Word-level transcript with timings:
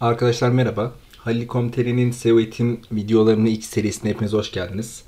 Arkadaşlar 0.00 0.48
merhaba. 0.50 0.92
Halil 1.16 1.46
Komteri'nin 1.46 2.10
SEO 2.10 2.38
eğitim 2.38 2.80
videolarının 2.92 3.46
ilk 3.46 3.64
serisine 3.64 4.10
hepiniz 4.10 4.32
hoş 4.32 4.52
geldiniz. 4.52 5.02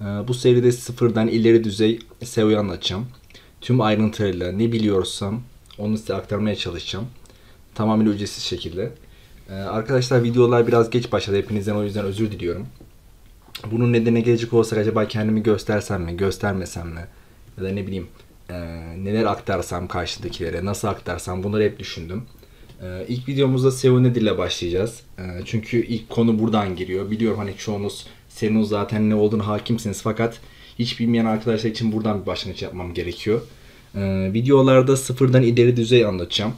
Ee, 0.00 0.04
Bu 0.04 0.34
seride 0.34 0.72
sıfırdan 0.72 1.28
ileri 1.28 1.64
düzey 1.64 1.98
SEO'yu 2.24 2.58
anlatacağım. 2.58 3.06
Tüm 3.60 3.80
ayrıntılarıyla 3.80 4.52
ne 4.52 4.72
biliyorsam 4.72 5.42
onu 5.78 5.98
size 5.98 6.14
aktarmaya 6.14 6.56
çalışacağım. 6.56 7.06
Tamamen 7.74 8.06
ücretsiz 8.06 8.44
şekilde. 8.44 8.92
Ee, 9.50 9.54
Arkadaşlar 9.54 10.22
videolar 10.22 10.66
biraz 10.66 10.90
geç 10.90 11.12
başladı. 11.12 11.36
Hepinizden 11.36 11.74
o 11.74 11.82
yüzden 11.82 12.04
özür 12.04 12.32
diliyorum. 12.32 12.66
Bunun 13.70 13.92
nedeni 13.92 14.24
gelecek 14.24 14.52
olsak 14.52 14.78
acaba 14.78 15.08
kendimi 15.08 15.42
göstersem 15.42 16.02
mi, 16.02 16.16
göstermesem 16.16 16.88
mi? 16.88 17.06
Ya 17.58 17.64
da 17.64 17.68
ne 17.68 17.86
bileyim 17.86 18.06
e, 18.50 18.54
neler 19.04 19.24
aktarsam 19.24 19.88
karşıdakilere, 19.88 20.64
nasıl 20.64 20.88
aktarsam 20.88 21.42
bunları 21.42 21.62
hep 21.62 21.78
düşündüm. 21.78 22.24
Ee, 22.82 23.04
İlk 23.08 23.28
videomuzda 23.28 23.70
SEO 23.70 24.02
nedir 24.02 24.22
ile 24.22 24.38
başlayacağız. 24.38 25.00
Ee, 25.18 25.22
Çünkü 25.44 25.86
ilk 25.86 26.10
konu 26.10 26.38
buradan 26.38 26.76
giriyor. 26.76 27.10
Biliyorum 27.10 27.38
hani 27.38 27.56
çoğunuz 27.56 28.06
SEO'nun 28.28 28.62
zaten 28.62 29.10
ne 29.10 29.14
olduğunu 29.14 29.46
hakimsiniz 29.46 30.02
fakat 30.02 30.40
hiç 30.78 31.00
bilmeyen 31.00 31.24
arkadaşlar 31.24 31.70
için 31.70 31.92
buradan 31.92 32.20
bir 32.22 32.26
başlangıç 32.26 32.62
yapmam 32.62 32.94
gerekiyor. 32.94 33.40
Ee, 33.94 34.30
Videolarda 34.32 34.96
sıfırdan 34.96 35.42
ileri 35.42 35.76
düzey 35.76 36.04
anlatacağım. 36.04 36.52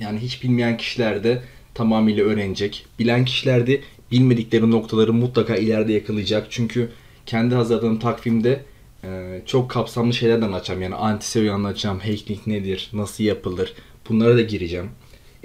Yani 0.00 0.18
hiç 0.18 0.42
bilmeyen 0.42 0.76
kişiler 0.76 1.24
de 1.24 1.42
tamamıyla 1.74 2.24
öğrenecek. 2.24 2.86
Bilen 2.98 3.24
kişiler 3.24 3.66
de 3.66 3.80
bilmedikleri 4.12 4.70
noktaları 4.70 5.12
mutlaka 5.12 5.56
ileride 5.56 5.92
yakalayacak. 5.92 6.46
Çünkü 6.50 6.90
kendi 7.26 7.54
hazırladığım 7.54 7.98
takvimde 7.98 8.62
e, 9.04 9.42
çok 9.46 9.70
kapsamlı 9.70 10.12
şeylerden 10.14 10.46
anlatacağım. 10.46 10.82
Yani 10.82 10.94
anti 10.94 11.30
SEO'yu 11.30 11.52
anlatacağım. 11.52 11.98
Hacking 11.98 12.46
nedir? 12.46 12.90
Nasıl 12.92 13.24
yapılır? 13.24 13.74
Bunlara 14.08 14.36
da 14.36 14.42
gireceğim. 14.42 14.88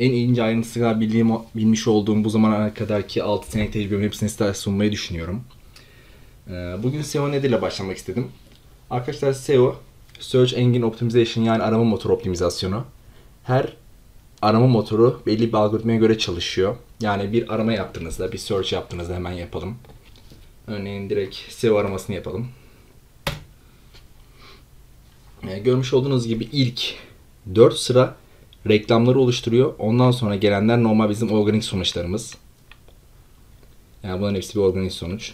En 0.02 0.12
ince 0.12 0.44
ayrıntısıyla 0.44 1.00
bildiğim, 1.00 1.32
bilmiş 1.56 1.88
olduğum 1.88 2.24
bu 2.24 2.30
zamana 2.30 2.74
kadarki 2.74 3.24
6 3.24 3.52
senelik 3.52 3.74
tecrübemin 3.74 4.04
hepsini 4.04 4.30
size 4.30 4.54
sunmayı 4.54 4.92
düşünüyorum. 4.92 5.44
E, 6.48 6.52
Bugün 6.84 7.02
SEO 7.02 7.32
nedirle 7.32 7.62
başlamak 7.62 7.98
istedim. 7.98 8.28
Arkadaşlar 8.90 9.34
SEO, 9.34 9.76
Search 10.20 10.54
Engine 10.54 10.86
Optimization 10.86 11.44
yani 11.44 11.64
arama 11.64 11.84
motoru 11.84 12.14
optimizasyonu. 12.14 12.86
Her 13.44 13.74
arama 14.42 14.68
motoru 14.68 15.22
belli 15.26 15.48
bir 15.48 15.58
algoritmaya 15.58 15.98
göre 15.98 16.18
çalışıyor. 16.18 16.76
Yani 17.02 17.34
bir 17.34 17.54
arama 17.54 17.74
yaptığınızda, 17.74 18.32
bir 18.32 18.38
search 18.38 18.74
yaptığınızda 18.74 19.16
hemen 19.16 19.32
yapalım. 19.32 19.76
Örneğin 20.68 21.10
direkt 21.10 21.36
SEO 21.36 21.78
aramasını 21.78 22.16
yapalım. 22.16 22.48
Ee, 25.50 25.60
görmüş 25.60 25.94
olduğunuz 25.94 26.28
gibi 26.28 26.44
ilk 26.52 26.82
4 27.56 27.74
sıra 27.78 28.21
reklamları 28.70 29.20
oluşturuyor. 29.20 29.74
Ondan 29.80 30.12
sonra 30.12 30.36
gelenler 30.36 30.84
normal 30.84 31.10
bizim 31.10 31.32
organik 31.32 31.64
sonuçlarımız. 31.64 32.38
Yani 34.04 34.20
bunların 34.20 34.36
hepsi 34.36 34.56
bir 34.56 34.60
organik 34.60 34.92
sonuç. 34.92 35.34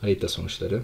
Harita 0.00 0.28
sonuçları. 0.28 0.82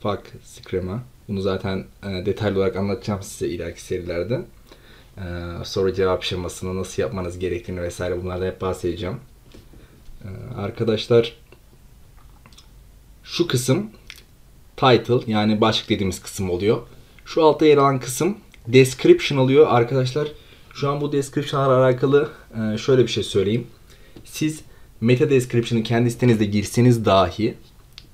Fark 0.00 0.32
Screma. 0.44 1.02
Bunu 1.28 1.40
zaten 1.40 1.84
e, 2.02 2.26
detaylı 2.26 2.58
olarak 2.58 2.76
anlatacağım 2.76 3.22
size 3.22 3.48
ileriki 3.48 3.82
serilerde. 3.82 4.42
E, 5.16 5.24
soru 5.64 5.94
cevap 5.94 6.22
şemasını 6.22 6.76
nasıl 6.76 7.02
yapmanız 7.02 7.38
gerektiğini 7.38 7.82
vesaire 7.82 8.22
bunlardan 8.22 8.46
hep 8.46 8.60
bahsedeceğim. 8.60 9.16
E, 10.24 10.28
arkadaşlar 10.56 11.36
şu 13.22 13.48
kısım 13.48 13.90
title 14.76 15.32
yani 15.32 15.60
başlık 15.60 15.88
dediğimiz 15.88 16.22
kısım 16.22 16.50
oluyor. 16.50 16.82
Şu 17.24 17.44
altta 17.44 17.66
yer 17.66 17.76
alan 17.78 18.00
kısım 18.00 18.36
description 18.68 19.38
oluyor 19.38 19.66
arkadaşlar. 19.70 20.28
Şu 20.74 20.90
an 20.90 21.00
bu 21.00 21.12
description'la 21.12 21.84
alakalı 21.84 22.28
e, 22.74 22.78
şöyle 22.78 23.02
bir 23.02 23.08
şey 23.08 23.22
söyleyeyim. 23.24 23.66
Siz 24.24 24.60
meta 25.00 25.30
description'ı 25.30 25.82
kendi 25.82 26.10
sitenizde 26.10 26.44
girseniz 26.44 27.04
dahi 27.04 27.54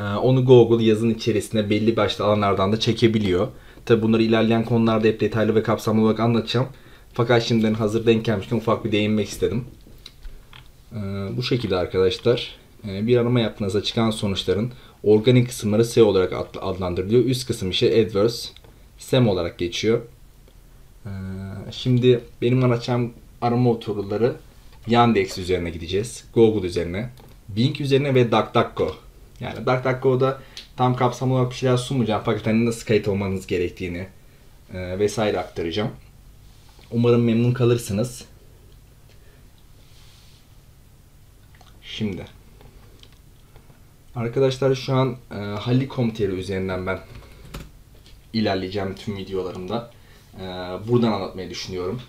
ee, 0.01 0.05
Onu 0.05 0.45
Google 0.45 0.85
yazın 0.85 1.11
içerisinde 1.11 1.71
belli 1.71 1.97
başlı 1.97 2.25
alanlardan 2.25 2.73
da 2.73 2.81
çekebiliyor. 2.81 3.49
Tabi 3.87 4.03
bunları 4.03 4.23
ilerleyen 4.23 4.65
konularda 4.65 5.09
hep 5.09 5.21
detaylı 5.21 5.55
ve 5.55 5.63
kapsamlı 5.63 6.03
olarak 6.03 6.21
anlatacağım. 6.21 6.67
Fakat 7.13 7.43
şimdiden 7.43 7.75
hazır 7.75 8.07
denk 8.07 8.25
gelmişken 8.25 8.57
ufak 8.57 8.85
bir 8.85 8.93
değinmek 8.93 9.29
istedim. 9.29 9.65
Ee, 10.93 10.97
Bu 11.37 11.43
şekilde 11.43 11.77
arkadaşlar 11.77 12.59
bir 12.85 13.17
arama 13.17 13.41
yaptığınızda 13.41 13.83
çıkan 13.83 14.11
sonuçların 14.11 14.71
organik 15.03 15.49
kısımları 15.49 15.85
SEO 15.85 16.07
olarak 16.07 16.33
ad- 16.33 16.59
adlandırılıyor. 16.61 17.25
Üst 17.25 17.47
kısım 17.47 17.71
ise 17.71 17.87
AdWords, 17.87 18.49
SEM 18.99 19.29
olarak 19.29 19.59
geçiyor. 19.59 20.03
Ee, 21.07 21.11
Şimdi 21.71 22.21
benim 22.43 22.65
anlatacağım 22.65 23.13
arama 23.41 23.63
motorları 23.63 24.37
Yandex 24.87 25.39
üzerine 25.39 25.71
gideceğiz. 25.71 26.25
Google 26.35 26.67
üzerine, 26.67 27.11
Bing 27.49 27.81
üzerine 27.81 28.15
ve 28.15 28.33
DuckDuckGo. 28.33 28.97
Yani 29.41 29.67
DuckDuckGo'da 29.67 30.41
tam 30.77 30.97
kapsamlı 30.97 31.35
olarak 31.35 31.51
bir 31.51 31.57
şeyler 31.57 31.77
sunmayacağım 31.77 32.23
fakat 32.25 32.47
hani 32.47 32.67
nasıl 32.67 32.87
kayıt 32.87 33.09
olmanız 33.09 33.47
gerektiğini 33.47 34.07
e, 34.75 34.99
vesaire 34.99 35.39
aktaracağım. 35.39 35.91
Umarım 36.91 37.25
memnun 37.25 37.53
kalırsınız. 37.53 38.25
Şimdi 41.83 42.25
arkadaşlar 44.15 44.75
şu 44.75 44.95
an 44.95 45.17
e, 45.31 45.35
Halil 45.35 45.89
Komuteri 45.89 46.33
üzerinden 46.33 46.87
ben 46.87 46.99
ilerleyeceğim 48.33 48.95
tüm 48.95 49.17
videolarımda. 49.17 49.91
E, 50.41 50.45
buradan 50.89 51.13
anlatmayı 51.13 51.51
düşünüyorum. 51.51 52.01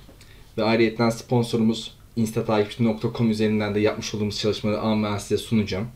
Ve 0.58 0.64
ayrıca 0.64 1.12
sponsorumuz 1.12 1.94
instatakipçi.com 2.16 3.32
üzerinden 3.32 3.76
de 3.76 3.80
yapmış 3.80 4.16
olduğumuz 4.16 4.40
çalışmaları 4.40 4.80
ama 4.80 5.10
ben 5.12 5.18
size 5.18 5.38
sunacağım. 5.38 5.88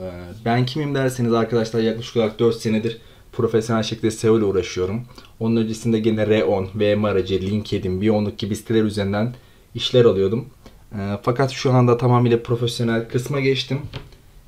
Ee, 0.00 0.10
Ben 0.44 0.66
kimim 0.66 0.94
derseniz 0.94 1.32
arkadaşlar 1.32 1.80
yaklaşık 1.80 2.16
olarak 2.16 2.38
4 2.38 2.56
senedir 2.56 2.98
profesyonel 3.32 3.82
şekilde 3.82 4.10
SEO 4.10 4.38
ile 4.38 4.44
uğraşıyorum. 4.44 5.04
Onun 5.40 5.56
öncesinde 5.56 5.98
gene 5.98 6.20
R10, 6.22 6.66
VM 6.74 7.04
aracı, 7.04 7.40
LinkedIn, 7.40 8.00
Biyonluk 8.00 8.38
gibi 8.38 8.56
siteler 8.56 8.82
üzerinden 8.82 9.34
işler 9.74 10.04
alıyordum. 10.04 10.46
Ee, 10.92 11.18
Fakat 11.22 11.50
şu 11.50 11.72
anda 11.72 11.96
tamamıyla 11.96 12.42
profesyonel 12.42 13.08
kısma 13.08 13.40
geçtim. 13.40 13.80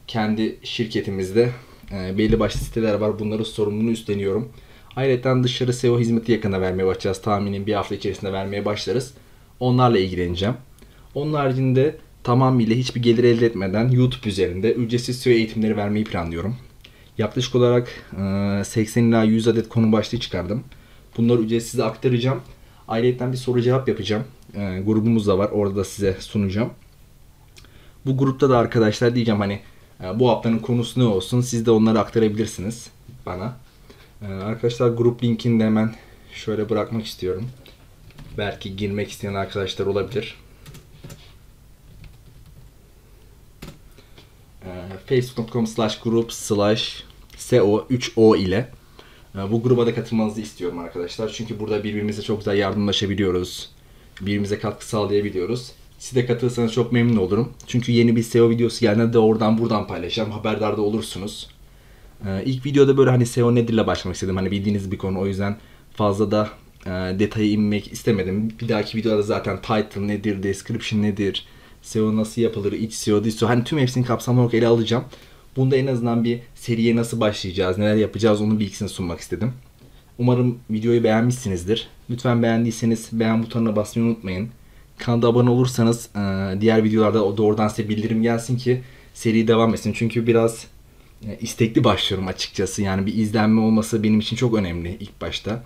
Kendi 0.07 0.59
şirketimizde 0.63 1.51
e, 1.93 2.19
belli 2.19 2.41
başlı 2.41 2.61
siteler 2.61 2.95
var. 2.95 3.19
Bunların 3.19 3.45
sorumluluğunu 3.45 3.91
üstleniyorum. 3.91 4.53
Ayrıca 4.97 5.43
dışarı 5.43 5.73
SEO 5.73 5.99
hizmeti 5.99 6.33
yakında 6.33 6.61
vermeye 6.61 6.87
başlayacağız. 6.87 7.23
Tahminim 7.23 7.67
bir 7.67 7.75
hafta 7.75 7.95
içerisinde 7.95 8.33
vermeye 8.33 8.65
başlarız. 8.65 9.15
Onlarla 9.61 9.99
ilgileneceğim. 9.99 10.55
Onun 11.15 11.35
haricinde 11.35 11.97
tamamıyla 12.23 12.77
hiçbir 12.77 13.03
gelir 13.03 13.25
elde 13.25 13.47
etmeden 13.47 13.89
YouTube 13.89 14.29
üzerinde 14.29 14.73
ücretsiz 14.73 15.19
SEO 15.19 15.33
eğitimleri 15.33 15.77
vermeyi 15.77 16.05
planlıyorum. 16.05 16.57
Yaklaşık 17.19 17.55
olarak 17.55 17.89
e, 18.61 18.65
80 18.65 19.05
ila 19.05 19.23
100 19.23 19.49
adet 19.49 19.69
konu 19.69 19.93
başlığı 19.93 20.21
çıkardım. 20.21 20.65
Bunları 21.17 21.43
ücretsiz 21.43 21.81
aktaracağım. 21.81 22.41
Ayrıca 22.89 23.33
bir 23.33 23.37
soru 23.37 23.63
cevap 23.63 23.89
yapacağım. 23.89 24.25
E, 24.55 24.83
grubumuz 24.87 25.27
da 25.27 25.39
var. 25.39 25.51
Orada 25.53 25.77
da 25.77 25.85
size 25.85 26.17
sunacağım. 26.21 26.71
Bu 28.07 28.17
grupta 28.17 28.51
da 28.51 28.59
arkadaşlar 28.59 29.15
diyeceğim 29.15 29.41
hani 29.41 29.53
e, 29.53 29.61
bu 30.15 30.31
haftanın 30.31 30.59
konusu 30.59 31.01
ne 31.01 31.05
olsun 31.05 31.41
siz 31.41 31.67
de 31.67 31.71
onları 31.71 32.01
aktarabilirsiniz 32.01 32.91
bana. 33.27 33.57
E, 34.23 34.27
Arkadaşlar 34.27 34.89
grup 34.89 35.25
linkini 35.25 35.61
de 35.61 35.65
hemen 35.65 35.95
şöyle 36.33 36.69
bırakmak 36.71 37.07
istiyorum. 37.07 37.49
Belki 38.39 38.77
girmek 38.77 39.11
isteyen 39.11 39.35
arkadaşlar 39.35 39.87
olabilir. 39.87 40.37
Ee, 44.65 44.69
facebook.com 45.07 45.67
slash 45.67 46.01
group 46.01 46.33
slash 46.33 47.05
SEO 47.37 47.87
3O 47.91 48.39
ile 48.39 48.69
e, 49.35 49.53
bu 49.53 49.63
gruba 49.63 49.87
da 49.87 49.95
katılmanızı 49.95 50.41
istiyorum 50.41 50.79
arkadaşlar. 50.79 51.29
Çünkü 51.29 51.61
burada 51.61 51.85
birbirimize 51.85 52.23
çok 52.23 52.39
güzel 52.39 52.57
yardımlaşabiliyoruz. 52.59 53.71
Birbirimize 54.21 54.59
katkı 54.59 54.87
sağlayabiliyoruz. 54.87 55.73
Siz 55.99 56.17
de 56.17 56.27
katılırsanız 56.27 56.73
çok 56.73 56.93
memnun 56.93 57.17
olurum. 57.17 57.53
Çünkü 57.67 57.93
yeni 57.93 58.17
bir 58.17 58.23
SEO 58.23 58.51
videosu 58.51 58.81
geldiğinde 58.81 59.13
de 59.13 59.19
oradan 59.19 59.59
buradan 59.59 59.87
paylaşacağım. 59.87 60.31
Haberdar 60.31 60.77
da 60.77 60.83
olursunuz. 60.83 61.49
Ee, 62.27 62.43
İlk 62.45 62.67
videoda 62.67 62.97
böyle 62.97 63.11
hani 63.11 63.27
SEO 63.27 63.55
nedirle 63.55 63.87
başlamak 63.87 64.15
istedim. 64.15 64.37
Hani 64.37 64.51
bildiğiniz 64.51 64.93
bir 64.93 64.99
konu. 64.99 65.21
O 65.21 65.27
yüzden 65.27 65.57
fazla 65.93 66.31
da 66.31 66.51
e, 66.87 66.91
detaya 67.19 67.47
inmek 67.47 67.93
istemedim. 67.93 68.49
Bir 68.61 68.69
dahaki 68.69 68.99
videoda 68.99 69.23
zaten 69.23 69.63
title 69.63 70.07
nedir, 70.09 70.43
description 70.43 71.03
nedir, 71.03 71.45
SEO 71.83 72.17
nasıl 72.17 72.43
yapılır, 72.43 72.73
iç 72.73 72.95
SEO, 72.95 73.25
dış 73.25 73.35
SEO. 73.35 73.49
Hani 73.49 73.65
tüm 73.65 73.79
hepsini 73.79 74.05
kapsamlı 74.05 74.41
olarak 74.41 74.55
ele 74.55 74.67
alacağım. 74.67 75.05
Bunda 75.57 75.77
en 75.77 75.87
azından 75.87 76.25
bir 76.25 76.41
seriye 76.55 76.97
nasıl 76.97 77.21
başlayacağız, 77.21 77.79
neler 77.79 77.95
yapacağız 77.95 78.41
onun 78.41 78.61
bilgisini 78.61 78.89
sunmak 78.89 79.21
istedim. 79.21 79.53
Umarım 80.19 80.59
videoyu 80.71 81.05
beğenmişsinizdir. 81.05 81.89
Lütfen 82.11 82.43
beğendiyseniz 82.43 83.09
beğen 83.13 83.43
butonuna 83.43 83.77
basmayı 83.77 84.09
unutmayın. 84.09 84.49
Kanala 84.99 85.27
abone 85.29 85.51
olursanız 85.51 86.09
e, 86.17 86.21
diğer 86.61 86.85
videolarda 86.85 87.37
doğrudan 87.37 87.69
size 87.69 87.89
bildirim 87.89 88.23
gelsin 88.23 88.57
ki 88.57 88.83
seri 89.15 89.49
devam 89.49 89.75
etsin. 89.75 89.93
Çünkü 89.93 90.27
biraz 90.27 90.67
e, 91.27 91.39
istekli 91.41 91.85
başlıyorum 91.85 92.29
açıkçası. 92.29 92.83
Yani 92.83 93.07
bir 93.07 93.15
izlenme 93.15 93.61
olması 93.61 94.03
benim 94.03 94.21
için 94.21 94.37
çok 94.37 94.55
önemli 94.55 94.97
ilk 95.01 95.21
başta. 95.21 95.63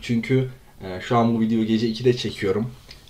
Çünkü 0.00 0.48
Ee, 0.84 1.00
şu 1.00 1.16
an 1.16 1.34
bu 1.34 1.40
videoyu 1.40 1.66
gece 1.66 1.88
2'de 1.88 2.16
çekiyorum. 2.16 2.66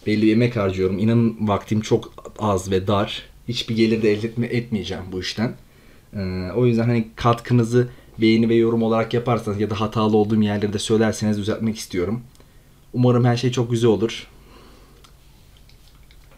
Belli 0.07 0.23
bir 0.23 0.33
emek 0.33 0.57
harcıyorum. 0.57 0.99
İnanın 0.99 1.37
vaktim 1.41 1.81
çok 1.81 2.13
az 2.39 2.71
ve 2.71 2.87
dar. 2.87 3.23
Hiçbir 3.49 3.77
gelir 3.77 4.03
de 4.03 4.13
elde 4.13 4.27
etme, 4.29 4.47
etmeyeceğim 4.47 5.05
bu 5.13 5.21
işten. 5.21 5.55
O 6.57 6.67
yüzden 6.67 6.85
hani 6.85 7.09
katkınızı 7.17 7.89
beğeni 8.19 8.49
ve 8.49 8.55
yorum 8.55 8.83
olarak 8.83 9.15
yaparsanız 9.15 9.61
ya 9.61 9.71
da 9.71 9.81
hatalı 9.81 10.17
olduğum 10.17 10.43
yerleri 10.43 10.73
de 10.73 10.79
söylerseniz 10.79 11.39
düzeltmek 11.39 11.79
istiyorum. 11.79 12.23
Umarım 12.93 13.25
her 13.25 13.37
şey 13.37 13.53
çok 13.53 13.71
güzel 13.71 13.91
olur. 13.91 14.27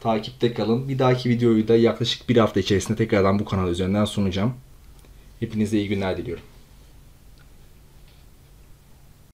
Takipte 0.00 0.54
kalın. 0.54 0.88
Bir 0.88 0.98
dahaki 0.98 1.28
videoyu 1.28 1.68
da 1.68 1.76
yaklaşık 1.76 2.28
bir 2.28 2.36
hafta 2.36 2.60
içerisinde 2.60 2.96
tekrardan 2.98 3.38
bu 3.38 3.44
kanal 3.44 3.70
üzerinden 3.70 4.04
sunacağım. 4.04 4.54
Hepinize 5.40 5.78
iyi 5.78 5.88
günler 5.88 6.16
diliyorum. 6.16 6.44